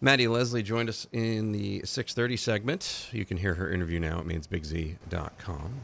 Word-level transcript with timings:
Maddie 0.00 0.28
Leslie 0.28 0.62
joined 0.62 0.88
us 0.88 1.06
in 1.12 1.52
the 1.52 1.80
6:30 1.80 2.36
segment. 2.38 3.08
You 3.12 3.24
can 3.24 3.38
hear 3.38 3.54
her 3.54 3.70
interview 3.70 3.98
now 3.98 4.20
at 4.20 4.26
mainesbigz.com. 4.26 5.80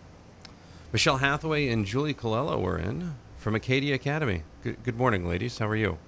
Michelle 0.92 1.16
Hathaway 1.16 1.68
and 1.68 1.84
Julie 1.84 2.14
Colello 2.14 2.60
were 2.60 2.78
in 2.78 3.16
from 3.36 3.56
Acadia 3.56 3.94
Academy. 3.94 4.44
Good, 4.62 4.84
good 4.84 4.96
morning, 4.96 5.26
ladies. 5.26 5.58
How 5.58 5.66
are 5.68 5.74
you? 5.74 5.98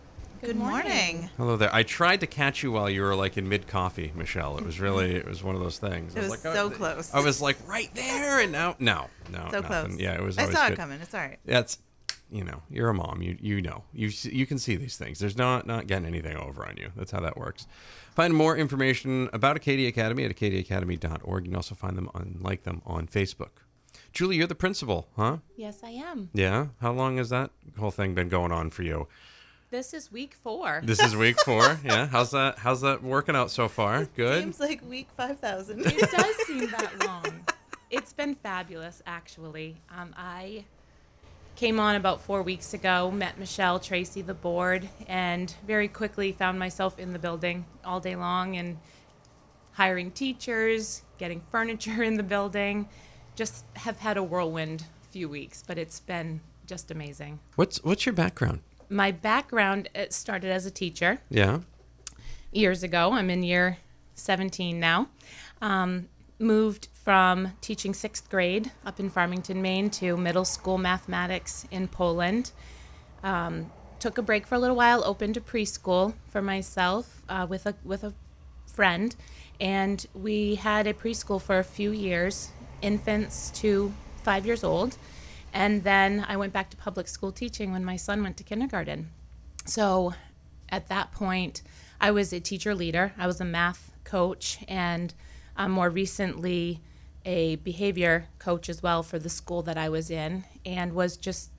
Good 0.40 0.56
morning. 0.56 1.30
Hello 1.36 1.56
there. 1.56 1.74
I 1.74 1.82
tried 1.82 2.20
to 2.20 2.26
catch 2.28 2.62
you 2.62 2.70
while 2.70 2.88
you 2.88 3.02
were 3.02 3.16
like 3.16 3.36
in 3.36 3.48
mid 3.48 3.66
coffee, 3.66 4.12
Michelle. 4.14 4.56
It 4.58 4.64
was 4.64 4.78
really, 4.78 5.16
it 5.16 5.26
was 5.26 5.42
one 5.42 5.56
of 5.56 5.60
those 5.60 5.78
things. 5.78 6.14
It 6.14 6.20
I 6.20 6.22
was 6.22 6.30
like, 6.30 6.38
so 6.40 6.66
oh, 6.66 6.70
close. 6.70 7.12
I 7.12 7.18
was 7.20 7.42
like 7.42 7.56
right 7.66 7.90
there, 7.94 8.40
and 8.40 8.52
now, 8.52 8.76
no, 8.78 9.06
no, 9.32 9.48
So 9.50 9.60
nothing. 9.60 9.62
close. 9.62 9.98
Yeah, 9.98 10.14
it 10.14 10.22
was. 10.22 10.38
I 10.38 10.44
saw 10.52 10.64
good. 10.68 10.74
it 10.74 10.76
coming. 10.76 11.00
It's 11.00 11.12
all 11.14 11.20
right. 11.20 11.38
That's, 11.44 11.78
you 12.30 12.44
know, 12.44 12.62
you're 12.70 12.88
a 12.88 12.94
mom. 12.94 13.22
You 13.22 13.36
you 13.40 13.60
know, 13.62 13.84
you 13.92 14.10
you 14.24 14.46
can 14.46 14.58
see 14.58 14.76
these 14.76 14.96
things. 14.96 15.18
There's 15.18 15.36
not 15.36 15.66
not 15.66 15.86
getting 15.86 16.06
anything 16.06 16.36
over 16.36 16.66
on 16.66 16.76
you. 16.76 16.90
That's 16.96 17.10
how 17.12 17.20
that 17.20 17.36
works. 17.36 17.66
Find 18.14 18.34
more 18.34 18.56
information 18.56 19.28
about 19.32 19.56
Acadia 19.56 19.88
Academy 19.88 20.24
at 20.24 20.34
acadiaacademy.org. 20.34 21.44
You 21.44 21.50
can 21.50 21.56
also 21.56 21.74
find 21.74 21.96
them 21.96 22.10
on 22.14 22.38
like 22.40 22.64
them 22.64 22.82
on 22.86 23.06
Facebook. 23.06 23.50
Julie, 24.12 24.36
you're 24.36 24.46
the 24.46 24.54
principal, 24.54 25.08
huh? 25.16 25.38
Yes, 25.56 25.80
I 25.84 25.90
am. 25.90 26.30
Yeah. 26.32 26.68
How 26.80 26.92
long 26.92 27.18
has 27.18 27.28
that 27.30 27.50
whole 27.78 27.90
thing 27.90 28.14
been 28.14 28.28
going 28.28 28.50
on 28.52 28.70
for 28.70 28.82
you? 28.82 29.08
This 29.70 29.92
is 29.92 30.10
week 30.12 30.34
four. 30.42 30.80
This 30.84 31.02
is 31.02 31.14
week 31.16 31.36
four. 31.44 31.80
Yeah. 31.84 32.06
How's 32.06 32.30
that? 32.30 32.58
How's 32.58 32.80
that 32.80 33.02
working 33.02 33.36
out 33.36 33.50
so 33.50 33.68
far? 33.68 34.06
Good. 34.16 34.38
It 34.38 34.42
seems 34.42 34.60
like 34.60 34.88
week 34.88 35.08
5,000. 35.16 35.80
it 35.84 36.10
does 36.10 36.36
seem 36.46 36.70
that 36.70 37.04
long. 37.04 37.24
It's 37.88 38.12
been 38.12 38.34
fabulous, 38.34 39.00
actually. 39.06 39.76
Um, 39.96 40.12
I 40.16 40.64
came 41.56 41.80
on 41.80 41.96
about 41.96 42.20
four 42.20 42.42
weeks 42.42 42.74
ago, 42.74 43.10
met 43.10 43.38
Michelle, 43.38 43.80
Tracy, 43.80 44.22
the 44.22 44.34
board, 44.34 44.88
and 45.08 45.54
very 45.66 45.88
quickly 45.88 46.30
found 46.30 46.58
myself 46.58 46.98
in 46.98 47.12
the 47.12 47.18
building 47.18 47.64
all 47.84 47.98
day 47.98 48.14
long 48.14 48.56
and 48.56 48.78
hiring 49.72 50.10
teachers, 50.10 51.02
getting 51.18 51.40
furniture 51.50 52.02
in 52.02 52.16
the 52.16 52.22
building. 52.22 52.88
Just 53.34 53.64
have 53.74 53.98
had 53.98 54.16
a 54.16 54.22
whirlwind 54.22 54.84
few 55.10 55.28
weeks, 55.28 55.64
but 55.66 55.78
it's 55.78 55.98
been 55.98 56.40
just 56.66 56.90
amazing. 56.90 57.40
What's 57.56 57.82
what's 57.82 58.06
your 58.06 58.12
background? 58.12 58.60
My 58.88 59.10
background 59.10 59.88
it 59.94 60.12
started 60.12 60.50
as 60.50 60.66
a 60.66 60.70
teacher. 60.70 61.20
Yeah. 61.30 61.60
years 62.52 62.82
ago. 62.82 63.12
I'm 63.12 63.30
in 63.30 63.42
year 63.42 63.78
17 64.14 64.78
now. 64.78 65.08
Um, 65.60 66.08
moved 66.38 66.88
from 66.92 67.52
teaching 67.60 67.94
sixth 67.94 68.28
grade 68.28 68.72
up 68.84 69.00
in 69.00 69.10
Farmington, 69.10 69.62
Maine, 69.62 69.90
to 69.90 70.16
middle 70.16 70.44
school 70.44 70.78
mathematics 70.78 71.66
in 71.70 71.88
Poland. 71.88 72.52
Um, 73.22 73.70
took 73.98 74.18
a 74.18 74.22
break 74.22 74.46
for 74.46 74.56
a 74.56 74.58
little 74.58 74.76
while, 74.76 75.02
opened 75.04 75.36
a 75.36 75.40
preschool 75.40 76.14
for 76.28 76.42
myself 76.42 77.22
uh, 77.28 77.46
with 77.48 77.66
a 77.66 77.74
with 77.84 78.04
a 78.04 78.12
friend, 78.66 79.16
and 79.60 80.06
we 80.14 80.56
had 80.56 80.86
a 80.86 80.92
preschool 80.92 81.40
for 81.40 81.58
a 81.58 81.64
few 81.64 81.90
years, 81.90 82.50
infants 82.82 83.50
to 83.52 83.92
five 84.22 84.44
years 84.44 84.62
old, 84.62 84.98
and 85.52 85.82
then 85.84 86.26
I 86.28 86.36
went 86.36 86.52
back 86.52 86.70
to 86.70 86.76
public 86.76 87.08
school 87.08 87.32
teaching 87.32 87.72
when 87.72 87.84
my 87.84 87.96
son 87.96 88.22
went 88.22 88.36
to 88.36 88.44
kindergarten. 88.44 89.10
So 89.64 90.14
at 90.68 90.88
that 90.88 91.12
point, 91.12 91.62
I 92.00 92.10
was 92.10 92.32
a 92.32 92.40
teacher 92.40 92.74
leader. 92.74 93.14
I 93.16 93.26
was 93.26 93.40
a 93.40 93.44
math 93.44 93.92
coach, 94.04 94.58
and 94.68 95.14
um, 95.56 95.72
more 95.72 95.90
recently, 95.90 96.80
a 97.24 97.56
behavior 97.56 98.28
coach 98.38 98.68
as 98.68 98.82
well 98.82 99.02
for 99.02 99.18
the 99.18 99.28
school 99.28 99.62
that 99.62 99.76
I 99.76 99.88
was 99.88 100.10
in, 100.10 100.44
and 100.64 100.92
was 100.92 101.16
just 101.16 101.50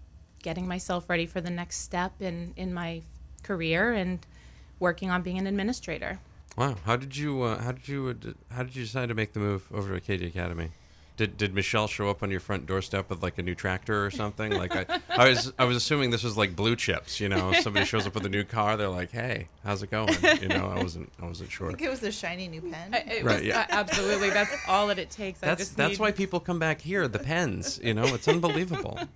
getting 0.44 0.68
myself 0.68 1.10
ready 1.10 1.26
for 1.26 1.42
the 1.42 1.50
next 1.50 1.78
step 1.78 2.22
in, 2.22 2.54
in 2.56 2.74
my 2.74 3.02
career 3.44 3.94
and 3.94 4.26
working 4.80 5.10
on 5.10 5.22
being 5.22 5.38
an 5.38 5.48
administrator. 5.48 6.20
Wow. 6.58 6.76
How 6.86 6.96
did 6.96 7.16
you 7.16 7.44
uh, 7.44 7.62
how 7.62 7.72
did 7.72 7.88
you 7.88 8.10
uh, 8.10 8.54
how 8.54 8.64
did 8.64 8.76
you 8.76 8.84
decide 8.84 9.10
to 9.10 9.16
make 9.16 9.34
the 9.34 9.40
move 9.40 9.68
over 9.74 9.90
to 9.90 9.96
Acadia 9.96 10.28
Academy? 10.28 10.70
Did, 11.18 11.36
did 11.36 11.54
Michelle 11.56 11.88
show 11.88 12.10
up 12.10 12.22
on 12.22 12.30
your 12.30 12.40
front 12.40 12.68
doorstep 12.68 13.10
with 13.10 13.24
like 13.24 13.40
a 13.40 13.42
new 13.42 13.56
tractor 13.56 14.06
or 14.06 14.12
something? 14.12 14.52
Like 14.56 14.76
I, 14.76 15.00
I 15.10 15.30
was 15.30 15.52
I 15.58 15.66
was 15.66 15.76
assuming 15.76 16.12
this 16.12 16.24
was 16.24 16.38
like 16.38 16.56
blue 16.56 16.76
chips, 16.76 17.20
you 17.20 17.28
know. 17.28 17.54
Somebody 17.54 17.86
shows 17.88 18.06
up 18.06 18.14
with 18.14 18.26
a 18.26 18.30
new 18.30 18.44
car, 18.44 18.78
they're 18.78 18.88
like, 18.88 19.10
"Hey, 19.12 19.48
how's 19.66 19.82
it 19.82 19.90
going?" 19.90 20.14
You 20.42 20.48
know, 20.50 20.68
I 20.68 20.82
wasn't 20.82 21.12
I 21.20 21.26
wasn't 21.26 21.50
sure. 21.52 21.68
I 21.68 21.70
think 21.72 21.82
it 21.82 21.90
was 21.90 22.04
a 22.04 22.12
shiny 22.12 22.48
new 22.48 22.62
pen. 22.62 22.94
It 22.94 23.24
Right, 23.24 23.38
was- 23.40 23.44
yeah. 23.46 23.62
uh, 23.62 23.66
absolutely. 23.70 24.30
That's 24.30 24.56
all 24.68 24.86
that 24.88 25.00
it 25.00 25.10
takes. 25.10 25.42
I 25.42 25.48
That's 25.48 25.62
just 25.62 25.76
that's 25.78 25.92
need- 25.94 26.00
why 26.00 26.12
people 26.12 26.40
come 26.40 26.60
back 26.60 26.82
here. 26.82 27.08
The 27.08 27.20
pens, 27.20 27.80
you 27.84 27.96
know, 27.96 28.06
it's 28.06 28.28
unbelievable. 28.28 29.00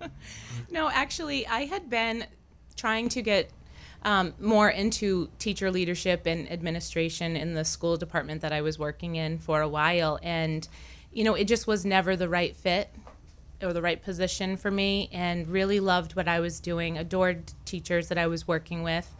No, 0.71 0.89
actually, 0.89 1.45
I 1.47 1.65
had 1.65 1.89
been 1.89 2.25
trying 2.77 3.09
to 3.09 3.21
get 3.21 3.49
um, 4.03 4.33
more 4.39 4.69
into 4.69 5.29
teacher 5.37 5.69
leadership 5.69 6.25
and 6.25 6.49
administration 6.51 7.35
in 7.35 7.53
the 7.53 7.65
school 7.65 7.97
department 7.97 8.41
that 8.41 8.51
I 8.53 8.61
was 8.61 8.79
working 8.79 9.15
in 9.17 9.37
for 9.37 9.61
a 9.61 9.67
while. 9.67 10.17
And, 10.23 10.67
you 11.13 11.23
know, 11.23 11.33
it 11.33 11.45
just 11.45 11.67
was 11.67 11.85
never 11.85 12.15
the 12.15 12.29
right 12.29 12.55
fit 12.55 12.89
or 13.61 13.73
the 13.73 13.81
right 13.81 14.01
position 14.01 14.57
for 14.57 14.71
me 14.71 15.09
and 15.11 15.47
really 15.47 15.79
loved 15.79 16.15
what 16.15 16.27
I 16.27 16.39
was 16.39 16.59
doing, 16.59 16.97
adored 16.97 17.53
teachers 17.65 18.07
that 18.07 18.17
I 18.17 18.27
was 18.27 18.47
working 18.47 18.83
with. 18.83 19.15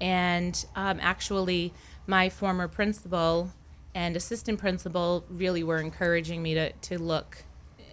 And 0.00 0.64
um, 0.74 0.98
actually, 1.00 1.72
my 2.06 2.28
former 2.28 2.68
principal 2.68 3.52
and 3.94 4.14
assistant 4.16 4.58
principal 4.58 5.24
really 5.30 5.62
were 5.62 5.78
encouraging 5.78 6.42
me 6.42 6.54
to, 6.54 6.72
to 6.72 6.98
look 6.98 7.44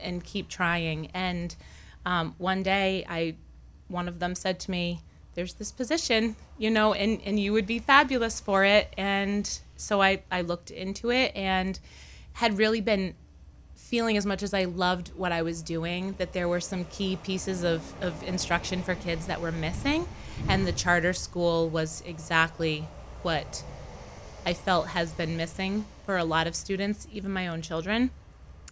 and 0.02 0.24
keep 0.24 0.50
trying. 0.50 1.09
And 1.13 1.56
um, 2.06 2.36
one 2.38 2.63
day, 2.63 3.06
I 3.08 3.36
one 3.88 4.08
of 4.08 4.19
them 4.19 4.36
said 4.36 4.59
to 4.62 4.72
me, 4.72 5.02
"There's 5.36 5.53
this 5.53 5.72
position, 5.72 6.36
you 6.58 6.69
know, 6.69 6.94
and 6.94 7.22
and 7.24 7.40
you 7.40 7.53
would 7.53 7.66
be 7.66 7.80
fabulous 7.80 8.42
for 8.42 8.66
it." 8.66 8.94
And 8.97 9.50
so 9.78 10.02
I 10.02 10.24
I 10.30 10.42
looked 10.42 10.72
into 10.72 11.09
it 11.09 11.31
and 11.36 11.80
had 12.34 12.58
really 12.58 12.81
been 12.81 13.13
feeling 13.94 14.18
as 14.18 14.26
much 14.26 14.42
as 14.42 14.56
I 14.56 14.64
loved 14.64 15.09
what 15.09 15.31
I 15.31 15.44
was 15.44 15.62
doing 15.62 16.16
that 16.18 16.34
there 16.34 16.48
were 16.48 16.59
some 16.59 16.86
key 16.86 17.16
pieces 17.18 17.64
of, 17.64 17.94
of 18.02 18.24
instruction 18.24 18.81
for 18.81 18.96
kids 18.96 19.28
that 19.28 19.40
were 19.40 19.52
missing 19.52 20.08
and 20.50 20.66
the 20.66 20.72
charter 20.72 21.14
school 21.14 21.70
was 21.70 22.02
exactly 22.04 22.88
what 23.22 23.64
I 24.48 24.56
felt 24.56 24.88
has 24.88 25.14
been 25.14 25.38
missing 25.38 25.86
for 26.08 26.18
a 26.18 26.24
lot 26.24 26.48
of 26.48 26.56
students, 26.56 27.06
even 27.14 27.30
my 27.31 27.48
own 27.48 27.62
children. 27.62 28.09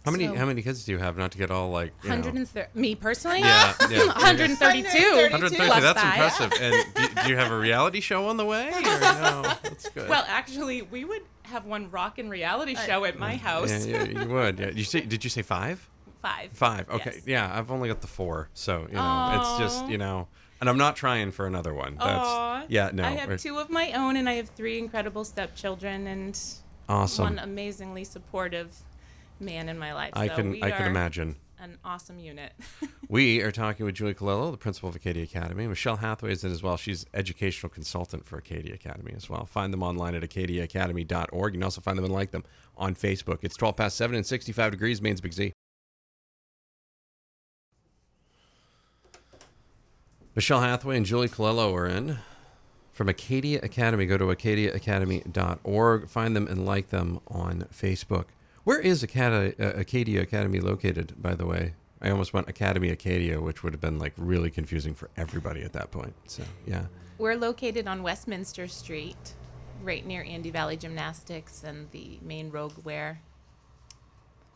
How 0.04 0.10
many 0.12 0.26
So- 0.26 0.34
how 0.34 0.48
many 0.48 0.64
kids 0.64 0.86
do 0.86 0.92
you 0.94 0.98
have? 0.98 1.16
Not 1.20 1.32
to 1.34 1.38
get 1.38 1.52
all 1.52 1.70
like 1.70 1.92
you 2.02 2.10
know. 2.10 2.16
130 2.16 2.70
me 2.74 2.96
personally 2.96 3.42
Yeah, 3.42 3.76
yeah. 3.92 4.06
132 4.08 4.98
130. 5.30 5.56
plus 5.68 5.82
That's 5.84 6.02
five. 6.02 6.14
impressive. 6.16 6.52
And 6.60 6.94
do, 6.96 7.22
do 7.26 7.30
you 7.30 7.38
have 7.38 7.52
a 7.52 7.58
reality 7.60 8.00
show 8.02 8.28
on 8.28 8.38
the 8.38 8.46
way? 8.46 8.70
Or 8.70 8.82
no? 8.82 9.44
That's 9.62 9.88
good. 9.90 10.10
well 10.10 10.26
actually 10.28 10.82
we 10.82 11.06
would 11.06 11.22
have 11.52 11.66
one 11.66 11.92
rock 11.92 12.18
and 12.18 12.30
reality 12.30 12.76
uh, 12.76 12.80
show 12.86 13.06
at 13.06 13.20
my 13.20 13.36
house 13.36 13.86
yeah, 13.86 14.04
yeah, 14.04 14.24
you 14.24 14.30
would. 14.34 14.60
Yeah. 14.60 14.70
You 14.72 14.84
say? 14.84 15.02
Did 15.02 15.24
you 15.24 15.30
say 15.30 15.42
five? 15.44 15.88
five 16.22 16.52
Five. 16.54 16.90
Okay. 16.90 17.12
Yes. 17.16 17.24
Yeah, 17.28 17.52
I've 17.58 17.72
only 17.72 17.88
got 17.90 18.02
the 18.02 18.08
four, 18.08 18.50
so 18.54 18.88
you 18.90 18.96
know, 18.96 19.40
it's 19.40 19.60
just 19.60 19.88
you 19.90 19.98
know, 19.98 20.28
and 20.60 20.70
I'm 20.70 20.78
not 20.78 20.96
trying 20.96 21.32
for 21.32 21.48
another 21.48 21.74
one. 21.74 21.96
That's 21.96 22.28
Aw. 22.28 22.64
yeah, 22.68 22.92
no. 22.94 23.04
I 23.04 23.12
have 23.12 23.40
two 23.42 23.58
of 23.58 23.70
my 23.70 23.92
own 23.94 24.16
and 24.18 24.30
I 24.30 24.34
have 24.34 24.50
three 24.50 24.78
incredible 24.78 25.24
stepchildren 25.24 26.08
and 26.08 26.40
Awesome. 26.90 27.24
one 27.24 27.40
amazingly 27.40 28.04
supportive 28.04 28.76
man 29.40 29.70
in 29.70 29.80
my 29.80 29.94
life 29.94 30.12
I 30.14 30.28
so 30.28 30.36
can 30.36 30.52
we 30.52 30.62
I 30.64 30.70
can 30.72 30.86
imagine. 30.88 31.36
an 31.60 31.78
awesome 31.84 32.20
unit 32.20 32.54
We 33.12 33.42
are 33.42 33.52
talking 33.52 33.86
with 33.86 33.96
Julie 33.96 34.14
Colello, 34.14 34.52
the 34.52 34.58
principal 34.58 34.88
of 34.88 34.96
Acadia 34.96 35.24
Academy. 35.24 35.68
Michelle 35.68 35.98
Hathaway 35.98 36.32
is 36.32 36.46
in 36.46 36.52
as 36.54 36.64
well. 36.64 36.78
She's 36.78 37.06
educational 37.14 37.70
consultant 37.70 38.26
for 38.26 38.38
Acadia 38.38 38.74
Academy 38.74 39.12
as 39.18 39.30
well. 39.30 39.46
Find 39.46 39.74
them 39.74 39.84
online 39.84 40.16
at 40.16 40.22
acadiaacademy.org. 40.22 41.54
You 41.54 41.58
can 41.58 41.64
also 41.64 41.82
find 41.82 41.98
them 41.98 42.06
and 42.06 42.14
like 42.14 42.32
them 42.32 42.46
on 42.78 42.96
Facebook. 42.96 43.40
It's 43.42 43.58
12 43.58 43.76
past 43.76 43.98
7 43.98 44.16
and 44.16 44.26
65 44.26 44.72
degrees, 44.72 45.02
Maine's 45.02 45.20
Big 45.20 45.34
Z. 45.34 45.52
Michelle 50.34 50.62
Hathaway 50.62 50.96
and 50.96 51.06
Julie 51.06 51.28
Colello 51.28 51.76
are 51.76 51.88
in 51.88 52.20
from 52.94 53.10
Acadia 53.10 53.60
Academy. 53.62 54.06
Go 54.06 54.18
to 54.18 54.28
acadiaacademy.org. 54.28 56.08
Find 56.08 56.34
them 56.34 56.48
and 56.48 56.66
like 56.66 56.92
them 56.92 57.20
on 57.28 57.68
Facebook. 57.74 58.28
Where 58.64 58.80
is 58.80 59.04
uh, 59.04 59.52
Acadia 59.60 60.22
Academy 60.22 60.62
located, 60.62 61.22
by 61.22 61.36
the 61.36 61.46
way? 61.46 61.74
I 62.02 62.10
almost 62.10 62.34
went 62.34 62.50
Academy 62.50 62.90
Acadia, 62.90 63.40
which 63.40 63.64
would 63.64 63.74
have 63.74 63.82
been 63.82 64.00
like 64.00 64.14
really 64.18 64.50
confusing 64.50 64.94
for 64.94 65.10
everybody 65.18 65.62
at 65.62 65.74
that 65.74 65.92
point. 65.92 66.14
So, 66.26 66.44
yeah. 66.66 66.86
we're 67.18 67.36
located 67.36 67.88
on 67.88 68.02
westminster 68.04 68.68
street 68.68 69.34
right 69.84 70.06
near 70.06 70.24
Andy 70.24 70.50
Valley 70.50 70.78
Gymnastics 70.78 71.64
and 71.64 71.90
the 71.92 72.20
main 72.22 72.50
Rogue 72.50 72.84
Wear 72.84 73.22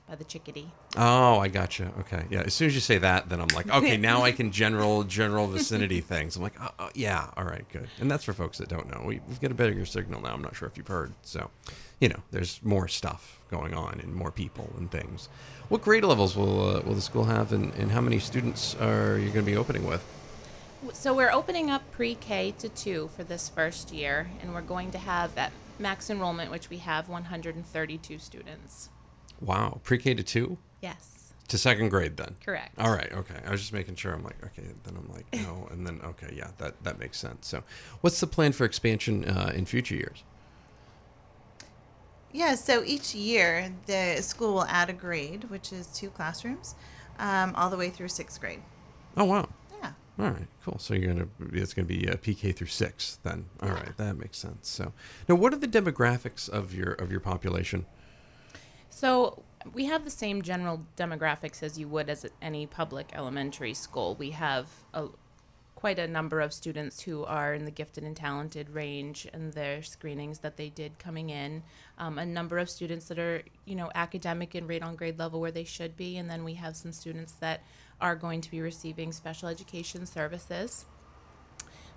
by 0.07 0.15
the 0.15 0.23
Chickadee. 0.23 0.71
Oh, 0.97 1.39
I 1.39 1.47
gotcha. 1.47 1.91
Okay, 2.01 2.25
yeah. 2.29 2.41
As 2.41 2.53
soon 2.53 2.67
as 2.67 2.75
you 2.75 2.81
say 2.81 2.99
that, 2.99 3.27
then 3.29 3.41
I'm 3.41 3.47
like, 3.49 3.69
okay, 3.69 3.97
now 3.97 4.21
I 4.21 4.31
can 4.33 4.51
general 4.51 5.03
general 5.03 5.47
vicinity 5.47 6.01
things. 6.01 6.35
I'm 6.35 6.43
like, 6.43 6.59
oh, 6.61 6.69
oh, 6.79 6.89
yeah, 6.93 7.29
all 7.35 7.43
right, 7.43 7.65
good. 7.71 7.87
And 7.99 8.09
that's 8.09 8.23
for 8.23 8.33
folks 8.33 8.59
that 8.59 8.69
don't 8.69 8.89
know. 8.89 9.03
We, 9.05 9.19
we've 9.27 9.41
got 9.41 9.51
a 9.51 9.55
better 9.55 9.85
signal 9.85 10.21
now. 10.21 10.33
I'm 10.33 10.41
not 10.41 10.55
sure 10.55 10.67
if 10.67 10.77
you've 10.77 10.87
heard. 10.87 11.13
So, 11.23 11.49
you 11.99 12.09
know, 12.09 12.19
there's 12.31 12.59
more 12.63 12.87
stuff 12.87 13.39
going 13.49 13.73
on 13.73 13.99
and 14.01 14.13
more 14.13 14.31
people 14.31 14.69
and 14.77 14.91
things. 14.91 15.29
What 15.69 15.81
grade 15.81 16.03
levels 16.03 16.35
will 16.35 16.59
uh, 16.77 16.81
will 16.81 16.93
the 16.95 17.01
school 17.01 17.25
have, 17.25 17.51
and, 17.53 17.73
and 17.75 17.91
how 17.91 18.01
many 18.01 18.19
students 18.19 18.75
are 18.79 19.17
you 19.17 19.29
going 19.31 19.45
to 19.45 19.51
be 19.51 19.55
opening 19.57 19.85
with? 19.87 20.03
So 20.93 21.13
we're 21.15 21.31
opening 21.31 21.71
up 21.71 21.89
pre-K 21.91 22.53
to 22.59 22.69
two 22.69 23.09
for 23.15 23.23
this 23.23 23.49
first 23.49 23.91
year, 23.91 24.29
and 24.41 24.53
we're 24.53 24.61
going 24.61 24.91
to 24.91 24.97
have 24.99 25.35
at 25.37 25.51
max 25.79 26.09
enrollment, 26.09 26.51
which 26.51 26.69
we 26.69 26.77
have 26.77 27.09
132 27.09 28.19
students. 28.19 28.89
Wow, 29.41 29.79
pre-K 29.83 30.13
to 30.13 30.23
two 30.23 30.57
Yes, 30.81 31.33
to 31.47 31.57
second 31.57 31.89
grade 31.89 32.17
then. 32.17 32.35
correct. 32.43 32.77
All 32.77 32.91
right, 32.91 33.11
okay. 33.11 33.39
I 33.45 33.51
was 33.51 33.61
just 33.61 33.73
making 33.73 33.95
sure. 33.95 34.13
I'm 34.13 34.23
like, 34.23 34.43
okay. 34.43 34.67
Then 34.83 34.95
I'm 34.97 35.11
like, 35.11 35.25
no, 35.33 35.67
and 35.71 35.87
then 35.87 36.01
okay, 36.03 36.33
yeah, 36.35 36.49
that 36.59 36.83
that 36.83 36.99
makes 36.99 37.17
sense. 37.17 37.47
So, 37.47 37.63
what's 38.01 38.19
the 38.19 38.27
plan 38.27 38.51
for 38.51 38.65
expansion 38.65 39.25
uh, 39.25 39.51
in 39.55 39.65
future 39.65 39.95
years? 39.95 40.23
Yeah, 42.35 42.55
so 42.55 42.83
each 42.83 43.15
year 43.15 43.71
the 43.85 44.17
school 44.21 44.55
will 44.55 44.65
add 44.65 44.89
a 44.89 44.93
grade, 44.93 45.45
which 45.45 45.71
is 45.71 45.87
two 45.87 46.09
classrooms, 46.09 46.75
um, 47.17 47.55
all 47.55 47.69
the 47.69 47.77
way 47.77 47.89
through 47.89 48.09
sixth 48.09 48.41
grade. 48.41 48.61
Oh 49.15 49.23
wow. 49.23 49.47
Yeah. 49.81 49.93
All 50.19 50.31
right, 50.31 50.47
cool. 50.65 50.77
So 50.77 50.95
you're 50.95 51.13
gonna 51.13 51.29
it's 51.53 51.73
gonna 51.73 51.87
be 51.87 52.09
uh, 52.09 52.15
PK 52.15 52.53
through 52.53 52.67
six 52.67 53.19
then. 53.23 53.45
All 53.63 53.69
right, 53.69 53.95
that 53.95 54.17
makes 54.17 54.37
sense. 54.37 54.67
So 54.67 54.91
now, 55.29 55.35
what 55.35 55.53
are 55.53 55.57
the 55.57 55.67
demographics 55.67 56.49
of 56.49 56.73
your 56.73 56.91
of 56.91 57.09
your 57.09 57.21
population? 57.21 57.85
So 58.89 59.43
we 59.73 59.85
have 59.85 60.03
the 60.03 60.11
same 60.11 60.41
general 60.41 60.85
demographics 60.97 61.63
as 61.63 61.79
you 61.79 61.87
would 61.87 62.09
as 62.09 62.25
at 62.25 62.31
any 62.41 62.67
public 62.67 63.11
elementary 63.13 63.73
school. 63.73 64.13
We 64.13 64.31
have 64.31 64.67
a, 64.93 65.07
quite 65.85 65.99
a 65.99 66.07
number 66.07 66.41
of 66.41 66.51
students 66.51 67.01
who 67.03 67.23
are 67.25 67.53
in 67.53 67.63
the 67.63 67.69
gifted 67.69 68.03
and 68.03 68.17
talented 68.17 68.71
range 68.71 69.27
and 69.31 69.53
their 69.53 69.83
screenings 69.83 70.39
that 70.39 70.57
they 70.57 70.67
did 70.67 70.97
coming 70.97 71.29
in. 71.29 71.61
Um, 71.99 72.17
a 72.17 72.25
number 72.25 72.57
of 72.57 72.71
students 72.71 73.07
that 73.09 73.19
are, 73.19 73.43
you 73.65 73.75
know, 73.75 73.91
academic 73.93 74.55
and 74.55 74.67
right 74.67 74.81
on 74.81 74.95
grade 74.95 75.19
level 75.19 75.39
where 75.39 75.51
they 75.51 75.63
should 75.63 75.95
be, 75.95 76.17
and 76.17 76.27
then 76.27 76.43
we 76.43 76.55
have 76.55 76.75
some 76.75 76.91
students 76.91 77.33
that 77.33 77.61
are 78.01 78.15
going 78.15 78.41
to 78.41 78.49
be 78.49 78.61
receiving 78.61 79.11
special 79.11 79.47
education 79.47 80.07
services. 80.07 80.85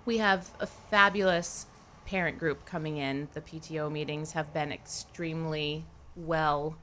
We 0.05 0.19
have 0.19 0.51
a 0.59 0.67
fabulous 0.67 1.65
parent 2.05 2.37
group 2.37 2.67
coming 2.67 2.97
in. 2.97 3.27
The 3.33 3.41
PTO 3.41 3.91
meetings 3.91 4.33
have 4.33 4.53
been 4.53 4.71
extremely 4.71 5.83
well 6.15 6.77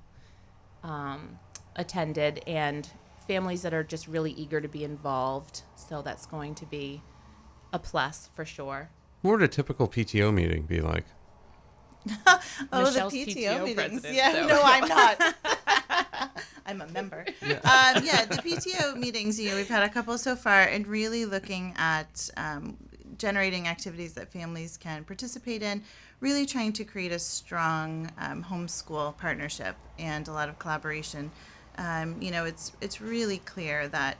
um, 0.82 1.38
attended 1.76 2.42
and 2.48 2.90
families 3.26 3.62
that 3.62 3.74
are 3.74 3.84
just 3.84 4.06
really 4.08 4.32
eager 4.32 4.60
to 4.60 4.68
be 4.68 4.84
involved. 4.84 5.62
So 5.74 6.02
that's 6.02 6.26
going 6.26 6.54
to 6.56 6.66
be 6.66 7.02
a 7.72 7.78
plus 7.78 8.30
for 8.34 8.44
sure. 8.44 8.90
What 9.22 9.32
would 9.32 9.42
a 9.42 9.48
typical 9.48 9.88
PTO 9.88 10.32
meeting 10.32 10.62
be 10.62 10.80
like? 10.80 11.04
Oh, 12.72 12.84
Michelle's 12.84 13.12
the 13.12 13.26
PTO, 13.26 13.58
PTO 13.60 13.64
meetings. 13.64 14.04
yeah, 14.10 14.32
so- 14.32 14.46
no, 14.48 14.60
I'm 14.64 14.88
not. 14.88 15.34
I'm 16.66 16.80
a 16.80 16.86
member. 16.88 17.24
Yeah. 17.46 17.54
Um, 17.58 18.04
yeah, 18.04 18.24
the 18.24 18.36
PTO 18.36 18.96
meetings, 18.96 19.38
you 19.38 19.50
know, 19.50 19.56
we've 19.56 19.68
had 19.68 19.82
a 19.82 19.88
couple 19.88 20.16
so 20.18 20.34
far 20.36 20.62
and 20.62 20.86
really 20.86 21.24
looking 21.24 21.74
at 21.76 22.28
um, 22.36 22.76
generating 23.18 23.68
activities 23.68 24.14
that 24.14 24.32
families 24.32 24.76
can 24.76 25.04
participate 25.04 25.62
in, 25.62 25.82
really 26.20 26.44
trying 26.46 26.72
to 26.74 26.84
create 26.84 27.12
a 27.12 27.18
strong 27.18 28.10
um, 28.18 28.44
homeschool 28.44 29.16
partnership 29.16 29.76
and 29.98 30.26
a 30.28 30.32
lot 30.32 30.48
of 30.48 30.58
collaboration. 30.58 31.30
Um, 31.78 32.16
you 32.20 32.30
know, 32.30 32.44
it's 32.44 32.72
it's 32.80 33.00
really 33.00 33.38
clear 33.38 33.88
that 33.88 34.16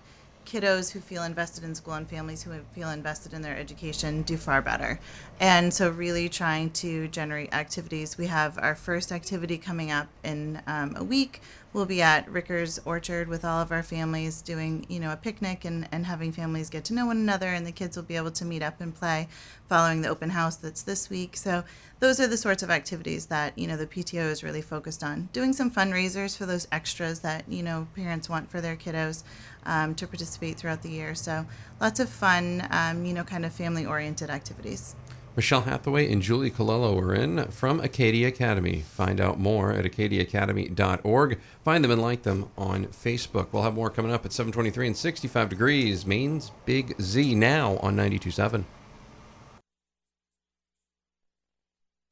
kiddos 0.47 0.93
who 0.93 1.01
feel 1.01 1.23
invested 1.25 1.65
in 1.65 1.75
school 1.75 1.95
and 1.95 2.09
families 2.09 2.45
who 2.45 2.53
feel 2.73 2.89
invested 2.89 3.35
in 3.35 3.43
their 3.43 3.57
education 3.57 4.23
do 4.23 4.37
far 4.37 4.63
better. 4.63 4.99
And 5.41 5.75
so, 5.75 5.91
really 5.91 6.29
trying 6.29 6.71
to 6.71 7.09
generate 7.09 7.53
activities. 7.53 8.17
We 8.17 8.29
have 8.29 8.57
our 8.59 8.75
first 8.75 9.13
activity 9.13 9.59
coming 9.59 9.91
up 9.91 10.09
in 10.25 10.63
um, 10.67 10.97
a 10.97 11.05
week. 11.05 11.43
We'll 11.73 11.85
be 11.85 12.01
at 12.01 12.27
Ricker's 12.31 12.79
Orchard 12.87 13.29
with 13.29 13.45
all 13.45 13.61
of 13.61 13.71
our 13.71 13.83
families 13.83 14.41
doing, 14.41 14.87
you 14.89 14.99
know, 14.99 15.13
a 15.13 15.17
picnic 15.17 15.67
and, 15.67 15.87
and 15.93 16.07
having 16.07 16.33
families 16.33 16.71
get 16.71 16.85
to 16.87 16.95
know 16.95 17.05
one 17.07 17.19
another, 17.19 17.49
and 17.49 17.67
the 17.67 17.73
kids 17.73 17.97
will 17.97 18.05
be 18.05 18.17
able 18.17 18.31
to 18.31 18.47
meet 18.47 18.63
up 18.63 18.81
and 18.81 18.95
play 18.95 19.29
following 19.69 20.01
the 20.01 20.09
open 20.09 20.31
house 20.31 20.57
that's 20.57 20.83
this 20.83 21.11
week. 21.11 21.37
So, 21.37 21.65
those 21.99 22.21
are 22.21 22.27
the 22.27 22.37
sorts 22.37 22.63
of 22.63 22.71
activities 22.71 23.27
that, 23.27 23.59
you 23.59 23.67
know, 23.67 23.77
the 23.77 23.87
PTO 23.87 24.31
is 24.31 24.45
really 24.45 24.63
focused 24.63 25.03
on. 25.03 25.29
Doing 25.33 25.53
some 25.53 25.71
fundraisers 25.71 26.37
for 26.37 26.45
those 26.45 26.69
extras 26.71 27.21
that, 27.21 27.45
you 27.49 27.63
know, 27.63 27.89
parents 27.95 28.29
want 28.29 28.51
for 28.51 28.61
their 28.61 28.77
kiddos 28.77 29.23
um, 29.67 29.95
to 29.97 30.07
participate 30.07 30.57
throughout 30.57 30.83
the 30.83 30.91
year. 30.91 31.15
So, 31.15 31.47
lots 31.81 32.01
of 32.01 32.09
fun, 32.09 32.67
um, 32.71 33.05
you 33.05 33.13
know, 33.13 33.25
kind 33.25 33.45
of 33.45 33.53
family 33.53 33.85
oriented 33.85 34.31
activities. 34.31 34.95
Michelle 35.37 35.61
Hathaway 35.63 36.11
and 36.11 36.23
Julie 36.23 36.51
Colello 36.51 36.99
are 36.99 37.15
in 37.15 37.49
from 37.49 37.79
Acadia 37.81 38.29
Academy. 38.29 38.81
Find 38.81 39.21
out 39.21 39.39
more 39.39 39.71
at 39.71 39.85
acadiaacademy.org. 39.85 41.39
Find 41.63 41.85
them 41.85 41.91
and 41.91 42.01
like 42.01 42.23
them 42.23 42.49
on 42.57 42.87
Facebook. 42.87 43.49
We'll 43.53 43.63
have 43.63 43.75
more 43.75 43.91
coming 43.91 44.13
up 44.13 44.25
at 44.25 44.33
723 44.33 44.87
and 44.87 44.97
65 44.97 45.51
degrees. 45.51 46.07
Maine's 46.07 46.53
Big 46.65 46.99
Z 47.03 47.35
now 47.35 47.77
on 47.79 47.97
92.7. 47.97 48.65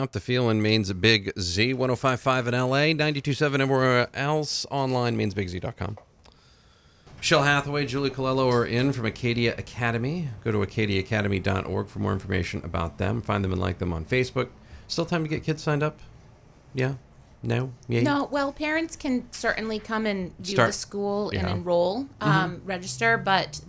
Up 0.01 0.13
the 0.13 0.21
feeling 0.21 0.61
Maine's 0.61 0.93
Big 0.93 1.33
Z, 1.39 1.73
1055 1.73 2.49
in 2.49 2.55
LA, 2.55 2.93
92.7 2.93 3.61
everywhere 3.61 4.09
else 4.13 4.67
online, 4.71 5.17
mainesbigz.com. 5.17 5.97
Michelle 7.25 7.45
Hathaway, 7.45 7.87
Julie 7.87 8.11
Colello 8.11 8.53
are 8.53 8.67
in 8.67 8.93
from 8.93 9.07
Acadia 9.07 9.57
Academy. 9.57 10.29
Go 10.45 10.53
to 10.53 10.59
acadiaacademy.org 10.59 11.89
for 11.89 11.99
more 11.99 12.13
information 12.13 12.61
about 12.63 12.99
them. 12.99 13.23
Find 13.23 13.43
them 13.43 13.51
and 13.51 13.59
like 13.59 13.79
them 13.79 13.95
on 13.95 14.05
Facebook. 14.05 14.51
Still 14.89 15.07
time 15.07 15.23
to 15.23 15.29
get 15.31 15.43
kids 15.43 15.63
signed 15.63 15.83
up? 15.83 16.01
Yeah? 16.75 16.97
No? 17.43 17.73
Yay? 17.89 18.03
No, 18.03 18.29
well, 18.31 18.53
parents 18.53 18.95
can 18.95 19.27
certainly 19.33 19.79
come 19.79 20.05
and 20.05 20.37
view 20.37 20.57
Start- 20.57 20.69
the 20.69 20.73
school 20.75 21.31
yeah. 21.33 21.41
and 21.41 21.49
enroll, 21.49 22.09
um, 22.21 22.61
register, 22.67 23.17
but 23.17 23.63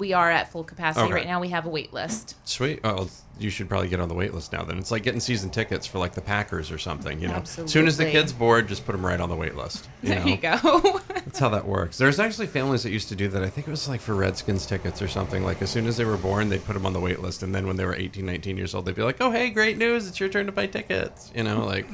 we 0.00 0.12
are 0.12 0.28
at 0.30 0.50
full 0.50 0.64
capacity 0.64 1.04
Okay. 1.04 1.14
right 1.14 1.26
now. 1.26 1.38
We 1.40 1.50
have 1.50 1.66
a 1.66 1.68
wait 1.68 1.92
list. 1.92 2.36
Sweet. 2.44 2.80
Oh, 2.82 3.08
you 3.38 3.48
should 3.50 3.68
probably 3.68 3.88
get 3.88 4.00
on 4.00 4.08
the 4.08 4.14
wait 4.14 4.34
list 4.34 4.52
now 4.52 4.64
then. 4.64 4.76
It's 4.78 4.90
like 4.90 5.02
getting 5.04 5.20
season 5.20 5.50
tickets 5.50 5.86
for 5.86 5.98
like 5.98 6.12
the 6.14 6.20
Packers 6.20 6.70
or 6.72 6.78
something, 6.78 7.20
you 7.20 7.28
know? 7.28 7.36
As 7.36 7.70
soon 7.70 7.86
as 7.86 7.96
the 7.96 8.10
kid's 8.10 8.32
bored, 8.32 8.66
just 8.68 8.84
put 8.84 8.92
them 8.92 9.06
right 9.06 9.20
on 9.20 9.28
the 9.28 9.36
wait 9.36 9.54
list. 9.56 9.88
You 10.02 10.08
There 10.10 10.20
know? 10.20 10.26
you 10.26 10.36
go. 10.36 11.00
That's 11.08 11.38
how 11.38 11.48
that 11.50 11.66
works. 11.66 11.96
There's 11.96 12.18
actually 12.18 12.48
families 12.48 12.82
that 12.82 12.90
used 12.90 13.08
to 13.10 13.14
do 13.16 13.28
that. 13.28 13.42
I 13.42 13.48
think 13.48 13.68
it 13.68 13.70
was 13.70 13.88
like 13.88 14.00
for 14.00 14.14
Redskins 14.14 14.66
tickets 14.66 15.00
or 15.00 15.06
something. 15.08 15.44
Like 15.44 15.62
as 15.62 15.70
soon 15.70 15.86
as 15.86 15.96
they 15.96 16.04
were 16.04 16.16
born, 16.16 16.48
they'd 16.48 16.64
put 16.64 16.72
them 16.74 16.84
on 16.84 16.92
the 16.92 17.00
wait 17.00 17.20
list, 17.20 17.42
and 17.42 17.54
then 17.54 17.66
when 17.66 17.76
they 17.76 17.84
were 17.84 17.94
18, 17.94 18.26
19 18.26 18.56
years 18.56 18.74
old, 18.74 18.84
they'd 18.86 18.94
be 18.96 19.02
like, 19.02 19.16
"Oh, 19.20 19.30
hey, 19.30 19.50
great 19.50 19.78
news! 19.78 20.08
It's 20.08 20.18
your 20.18 20.28
turn 20.28 20.46
to 20.46 20.52
buy 20.52 20.66
tickets." 20.66 21.30
You 21.34 21.44
know, 21.44 21.64
like 21.64 21.86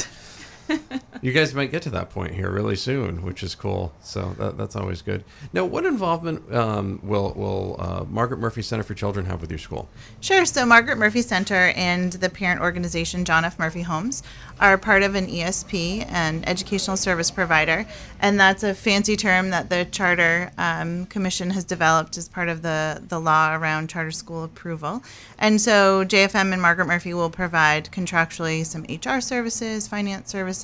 you 1.22 1.32
guys 1.32 1.54
might 1.54 1.70
get 1.70 1.82
to 1.82 1.90
that 1.90 2.10
point 2.10 2.34
here 2.34 2.50
really 2.50 2.76
soon, 2.76 3.22
which 3.22 3.42
is 3.42 3.54
cool. 3.54 3.92
So 4.02 4.34
that, 4.38 4.58
that's 4.58 4.76
always 4.76 5.02
good. 5.02 5.24
Now, 5.52 5.64
what 5.64 5.84
involvement 5.84 6.52
um, 6.52 7.00
will 7.02 7.32
will 7.34 7.76
uh, 7.78 8.04
Margaret 8.08 8.38
Murphy 8.38 8.62
Center 8.62 8.82
for 8.82 8.94
Children 8.94 9.26
have 9.26 9.40
with 9.40 9.50
your 9.50 9.58
school? 9.58 9.88
Sure. 10.20 10.44
So, 10.44 10.66
Margaret 10.66 10.98
Murphy 10.98 11.22
Center 11.22 11.72
and 11.76 12.12
the 12.12 12.30
parent 12.30 12.60
organization 12.60 13.24
John 13.24 13.44
F. 13.44 13.58
Murphy 13.58 13.82
Homes 13.82 14.22
are 14.60 14.78
part 14.78 15.02
of 15.02 15.14
an 15.14 15.26
ESP, 15.26 16.10
an 16.10 16.44
educational 16.46 16.96
service 16.96 17.30
provider, 17.30 17.86
and 18.20 18.40
that's 18.40 18.62
a 18.62 18.74
fancy 18.74 19.16
term 19.16 19.50
that 19.50 19.70
the 19.70 19.84
Charter 19.86 20.50
um, 20.58 21.06
Commission 21.06 21.50
has 21.50 21.64
developed 21.64 22.16
as 22.16 22.28
part 22.28 22.48
of 22.48 22.62
the, 22.62 23.02
the 23.08 23.20
law 23.20 23.54
around 23.54 23.88
charter 23.88 24.10
school 24.10 24.44
approval. 24.44 25.02
And 25.38 25.60
so, 25.60 26.04
JFM 26.04 26.52
and 26.52 26.62
Margaret 26.62 26.86
Murphy 26.86 27.14
will 27.14 27.30
provide 27.30 27.90
contractually 27.90 28.64
some 28.64 28.84
HR 28.88 29.20
services, 29.20 29.86
finance 29.86 30.30
services, 30.30 30.55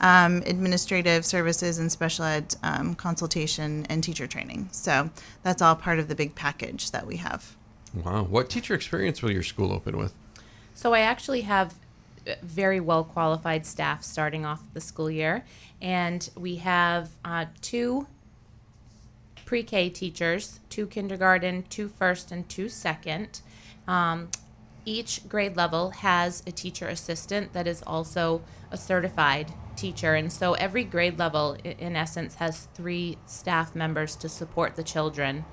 um, 0.00 0.42
administrative 0.46 1.24
services, 1.24 1.78
and 1.78 1.90
special 1.90 2.24
ed 2.24 2.54
um, 2.62 2.94
consultation 2.94 3.86
and 3.88 4.02
teacher 4.02 4.26
training. 4.26 4.68
So, 4.72 5.10
that's 5.42 5.62
all 5.62 5.76
part 5.76 5.98
of 5.98 6.08
the 6.08 6.14
big 6.14 6.34
package 6.34 6.90
that 6.90 7.06
we 7.06 7.16
have. 7.16 7.56
Wow, 7.94 8.24
what 8.24 8.50
teacher 8.50 8.74
experience 8.74 9.22
will 9.22 9.30
your 9.30 9.42
school 9.42 9.72
open 9.72 9.96
with? 9.96 10.14
So 10.74 10.94
I 10.94 11.00
actually 11.00 11.40
have 11.42 11.74
uh, 12.26 12.34
very 12.42 12.80
well 12.80 13.04
qualified 13.04 13.66
staff 13.66 14.04
starting 14.04 14.44
off 14.44 14.62
the 14.74 14.80
school 14.80 15.10
year, 15.10 15.44
and 15.80 16.28
we 16.36 16.56
have 16.56 17.10
uh, 17.24 17.46
two 17.60 18.06
pre-K 19.44 19.88
teachers, 19.90 20.60
two 20.68 20.86
kindergarten, 20.86 21.64
two 21.70 21.88
first, 21.88 22.30
and 22.30 22.48
two 22.48 22.68
second. 22.68 23.40
Um, 23.86 24.28
each 24.88 25.28
grade 25.28 25.54
level 25.54 25.90
has 25.90 26.42
a 26.46 26.50
teacher 26.50 26.88
assistant 26.88 27.52
that 27.52 27.66
is 27.66 27.82
also 27.86 28.40
a 28.70 28.76
certified 28.78 29.52
teacher, 29.76 30.14
and 30.14 30.32
so 30.32 30.54
every 30.54 30.82
grade 30.82 31.18
level, 31.18 31.56
in 31.62 31.94
essence, 31.94 32.36
has 32.36 32.68
three 32.74 33.18
staff 33.26 33.74
members 33.74 34.16
to 34.16 34.28
support 34.28 34.76
the 34.76 34.82
children. 34.82 35.44